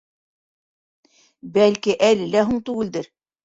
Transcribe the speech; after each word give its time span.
Бәлки, 1.59 1.97
әле 2.11 2.29
лә 2.35 2.47
һуң 2.51 2.67
түгелдер? 2.71 3.15